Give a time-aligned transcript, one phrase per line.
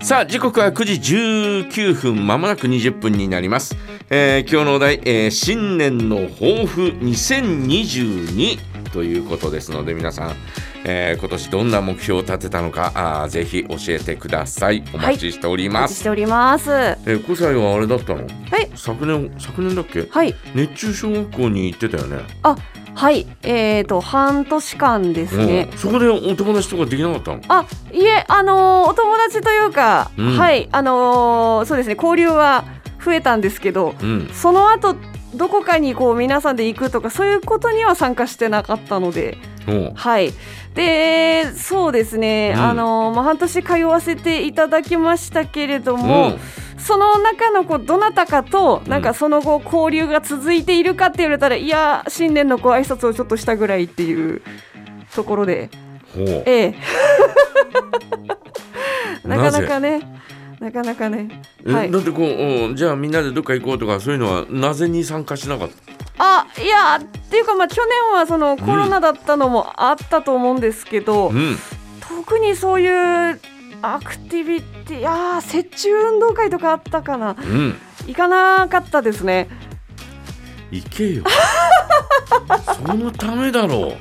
[0.00, 0.92] さあ時刻は9時
[1.68, 3.76] 19分まもなく20分になります、
[4.10, 8.58] えー今日のお題、えー新年の抱負2022
[8.92, 10.32] ということですので皆さん、
[10.84, 16.70] えー今年どんな目標を立てたのかあーぜひ教えてくださいお待ちしておりおます、待ちしております。
[16.70, 18.22] はえー、5歳はあれだったの？
[18.22, 18.26] い。
[18.74, 20.06] 昨年昨年だっけ？
[20.10, 20.34] はい。
[20.54, 22.56] 熱中小学校に行ってたよねあ、
[22.94, 23.26] はい。
[23.42, 25.68] えっ、と、半年間ですね。
[25.72, 27.40] うん、そこでお友達とかできなかったの？
[27.48, 30.68] あ、いえ、あのーお友達というか、うんはい。
[30.72, 32.64] あのーそうですね、交流は
[33.04, 34.96] 増えたんですけど、うんその後、
[35.34, 39.38] どこかにこう皆さんで行くとかそういうことには参加してなかったので、
[39.94, 40.32] はい。
[40.74, 46.38] で、そうですね、うんあのーまあ、半年通わせていただきましたけれども、うん
[46.84, 54.42] その中のこうどなたかとなんかその後交流が続いているかって言われたら、いや新年のご挨拶をちょっとしたぐらいっていう
[55.14, 55.70] ところで。
[56.14, 56.24] ほう。
[56.44, 56.74] ええ。
[59.28, 60.00] なかなかね
[60.60, 61.28] なかなかね。
[61.66, 61.90] えはい。
[61.90, 65.74] だってこううんじゃあみんなでどっか行こうとかそういうのはなぜに参加しなかった？
[66.18, 71.56] あいやっていうかまあ去年はそのコロナだったのもあったと思うんですけど、うん。
[72.00, 73.40] 特にそういう
[73.82, 77.36] アクティビティいやー雪中運動会とかあったかな。
[77.38, 77.76] うん。
[78.06, 79.48] 行かなかったですね。
[80.70, 81.24] 行けよ。
[82.86, 83.96] そのためだろう。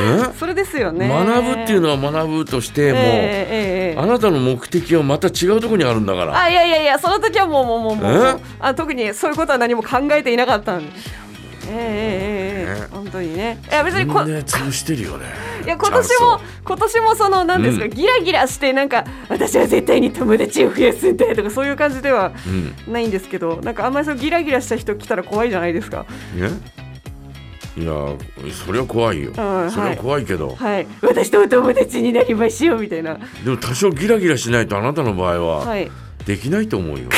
[0.00, 0.32] え？
[0.38, 1.08] それですよね。
[1.08, 3.96] 学ぶっていうのは学ぶとしても、ええええええ。
[3.98, 6.36] あなたの目的はまた違うところにあるんだから。
[6.36, 8.42] あいやいやいやその時はもうもうもうもうえ？
[8.60, 10.92] あ特にそういうことは何も考えていなかったんで
[11.68, 12.71] ええええええ
[13.18, 13.58] ね本当にね。
[13.70, 15.26] いや別にこみんな潰してるよね。
[15.64, 17.90] いや今年も今年もその何ですか、うん。
[17.90, 22.92] ギラギラしてなんか私は絶対に友達を増やすんだとかそういう感じではうん。
[22.92, 26.06] ないんですけどなんかあんまりそのギラギラした人来たら怖いじゃないですか。
[26.34, 26.50] ね？
[27.74, 27.92] いや
[28.66, 29.40] それは怖いよ、んそ
[29.80, 30.86] れは怖いけど、はい。
[31.00, 33.16] 私とお友達になりましょうみたいな。
[33.42, 35.90] でも多少ギラギラしないとあなたの場合ははい。
[36.26, 37.04] できないと思うよ、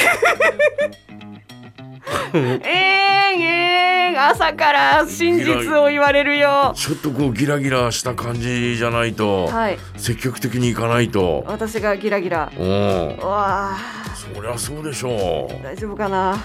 [2.32, 3.63] えーんえー
[4.12, 6.72] ん朝から真実を言われるよ。
[6.76, 9.78] ちょっとこうギラギラした感じじゃないと、はい。
[9.96, 11.44] 積極的に行かないと。
[11.46, 12.52] 私がギラギラ。
[12.56, 13.16] うん。
[13.16, 13.76] うわあ
[14.14, 15.62] そりゃそうでしょう。
[15.62, 16.36] 大丈夫かな。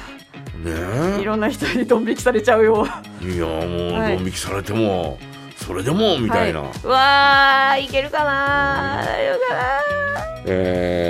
[0.63, 2.87] ねいろんな人にドン引きされちゃうよ。
[3.23, 4.17] えいやもうはい。
[4.17, 5.17] ドン引きされても、
[5.55, 6.71] それでもみたいな、はい。
[6.83, 9.61] うわあいけるかな大丈夫かな
[10.45, 11.08] えー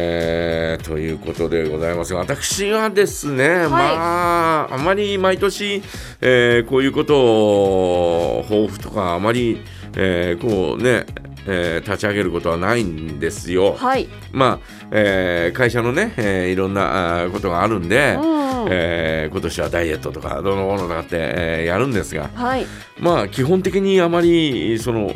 [0.89, 5.83] ということでございますが私はですね、まああまり毎年、
[6.19, 9.61] えーこういうことを抱負とかあまり、
[9.95, 11.05] えーこうね、
[11.45, 13.73] えー立ち上げることはないんですよ。
[13.73, 14.09] はい。
[14.31, 22.65] まあ、えー会社のね、えーいろんなことがあるんで、うんえー今年はダイエットとかどうのこうのとかって、えーやるんですがはい。
[22.99, 25.13] まあ基本的にあまりその、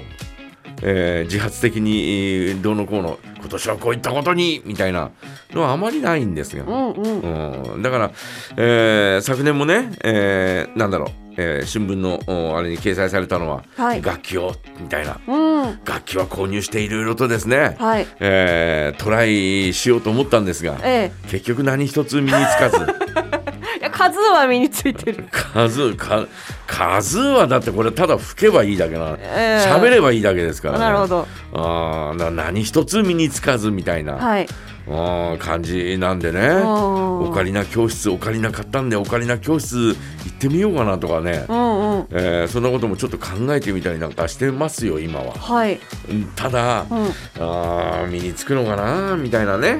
[0.83, 5.11] えー自発的にえーどうのこうの今年はこういったことにみたいな
[5.51, 7.73] のはあまりないんですが、うんうん。
[7.73, 7.81] うん。
[7.81, 8.11] だから、
[8.55, 14.01] えー昨年もね、えーなんだろう、えー新聞のおあれに掲載されたのは、はい。
[14.01, 15.19] 楽器をみたいな。
[15.27, 15.79] うん。
[15.83, 18.07] 楽器は購入していろいろとですね、はい。
[18.21, 22.77] えートライしようと思ったんですがえ結局何一つ身につかず。
[22.77, 25.25] え いや数は身についてる。
[25.31, 26.25] 数か
[26.67, 29.69] 数はだってこれただ吹けばいいだけなええ。
[29.69, 30.79] 喋ればいいだけですからね。
[30.79, 31.27] なるほど。
[31.53, 34.47] あーな何一つ身につかずみたいな、はい。
[34.85, 36.49] あー感じなんでね。
[36.49, 39.95] おオカリナ教室オカリナ買ったんでオカリナ教室行
[40.29, 42.07] ってみようかなとかね、うんうん。
[42.11, 45.33] えーそんなこともちょっと考えてみたりなんかしてますよ今は。
[45.33, 45.79] はい。
[46.09, 47.05] うんただ、うん。
[47.39, 49.79] あー身につくのかなみたいなね、うん。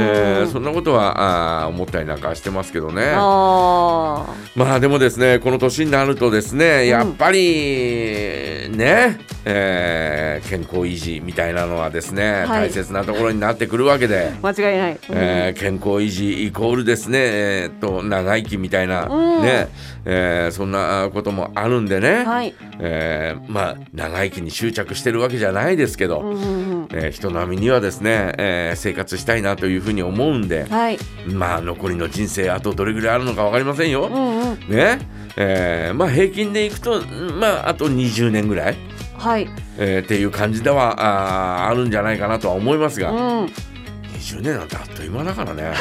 [0.00, 3.12] えーそんなことはあー思ったりなんかしてますけどね。
[3.14, 4.26] あ
[4.56, 6.86] まあでもですねこの年になるとですね。
[6.86, 12.68] やっぱりね、えー健康維持みたいなのはですね、はい。
[12.68, 14.32] 大切なところになってくるわけで。
[14.42, 19.42] ー間違いない、うんえー健康維持イコールですね、えーっと長生きみたいな、うん。
[19.42, 19.68] ね
[20.04, 22.54] えーそんなこともあるんでね、はい。
[22.80, 26.44] えーまあ長生きに執着してるわけじゃないですけど、うんうんう
[26.84, 26.88] ん。
[26.92, 30.98] えー人並みにはですね、えー生活したいなというふうに思うんで、はい。
[31.26, 34.06] まあ残りの人生あとどれぐらいあるのか分かりませんよ。
[34.06, 34.58] うんうん。
[34.68, 34.98] ね
[35.36, 37.00] えーまあ平均でいくと、
[37.38, 38.76] まあ、あと20年ぐらい、
[39.16, 39.48] はい。
[39.78, 43.44] えーっていう感じではあーあるんじゃないかなとは思いますが、うん。
[43.46, 45.72] 20年なんてあっという間だからね。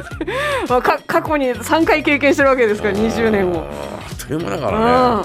[0.68, 3.66] まあ、か過去に3回経験してるわけですから20年を。
[3.66, 4.78] あっという間だかうら
[5.16, 5.20] ね。
[5.22, 5.24] ん。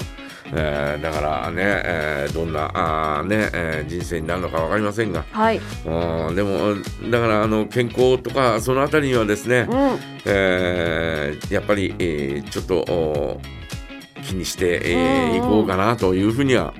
[0.55, 5.59] えーだからね、えーどんなあー、ねえー人生になるのか分かりませんが、はい。
[5.85, 6.35] うん。
[6.35, 6.75] でも
[7.09, 9.99] だからあの健康とかそのあたりにはですね、うん。
[10.25, 13.41] えーやっぱり、えーちょっとお
[14.27, 15.29] 気にして、えーうん。
[15.31, 16.73] うんいこうかなというふうには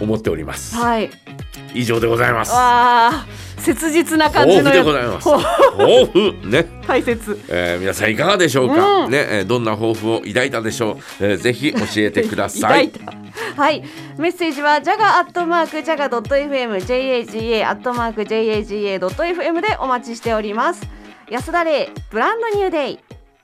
[0.00, 0.76] 思っております。
[0.76, 1.10] はい。
[1.74, 2.52] 以上でございます。
[2.52, 3.26] わあ
[3.58, 5.28] 切実な感じの抱負でございます。
[5.28, 5.38] ほ
[5.76, 7.40] 抱負ね、大切。
[7.48, 9.10] えー皆さんいかがでしょうか、うん。
[9.10, 12.90] ね、えーどんな抱負を抱いたでしょう、えーぜひ教えてください。
[12.90, 13.16] 抱い
[13.56, 13.82] たはい。
[14.18, 20.86] メッセージはジャガアットマークジャガドット FM JAGA アットマーク JAGA ドット FM でお待ちしております。
[21.28, 22.98] 安田玲ブランドニューデイ